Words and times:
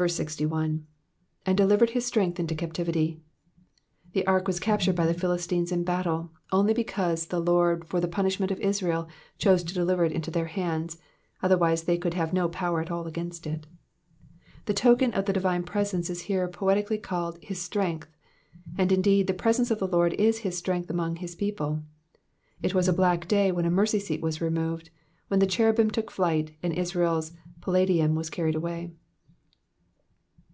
61. 0.00 0.86
'^And 1.44 1.54
delivered 1.56 1.90
his 1.90 2.06
strength 2.06 2.40
into 2.40 2.54
captivity.'''* 2.54 3.20
The 4.14 4.26
ark 4.26 4.46
was 4.46 4.58
captured 4.58 4.96
by 4.96 5.04
the 5.04 5.12
Philistines 5.12 5.70
in 5.72 5.84
battle, 5.84 6.30
only 6.50 6.72
because 6.72 7.26
the 7.26 7.38
Lord 7.40 7.84
for 7.86 8.00
tlie 8.00 8.10
punishment 8.10 8.50
of 8.50 8.58
Israel 8.60 9.08
chose 9.36 9.62
to 9.64 9.74
deliver 9.74 10.06
it 10.06 10.12
into 10.12 10.30
their 10.30 10.46
hands, 10.46 10.96
otherwise 11.42 11.82
they 11.82 11.98
could 11.98 12.14
have 12.14 12.28
had 12.30 12.34
no 12.34 12.48
power 12.48 12.80
at 12.80 12.90
all 12.90 13.06
against 13.06 13.46
it. 13.46 13.66
The 14.64 14.72
token 14.72 15.12
of 15.12 15.26
the 15.26 15.34
divine 15.34 15.64
presence 15.64 16.08
is 16.08 16.22
here 16.22 16.48
poetically 16.48 16.96
called 16.96 17.38
*•*' 17.40 17.44
his 17.44 17.60
strength;" 17.60 18.08
and, 18.78 18.90
indeed, 18.90 19.26
the 19.26 19.34
presence 19.34 19.70
of 19.70 19.80
the 19.80 19.86
Lord 19.88 20.14
is 20.14 20.40
bis 20.40 20.56
strength 20.56 20.88
among 20.88 21.16
his 21.16 21.34
people. 21.34 21.82
It 22.62 22.74
was 22.74 22.88
a 22.88 22.94
black 22.94 23.28
day 23.28 23.52
when 23.52 23.66
the 23.66 23.70
mercy 23.70 23.98
seat 23.98 24.22
was 24.22 24.40
removed, 24.40 24.88
when 25.28 25.40
the 25.40 25.46
cherubim 25.46 25.90
took 25.90 26.10
flight, 26.10 26.52
and 26.62 26.72
Israel's 26.72 27.32
palladium 27.60 28.14
was 28.14 28.30
carried 28.30 28.54
away. 28.54 28.92